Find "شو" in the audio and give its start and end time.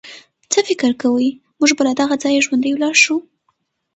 3.03-3.15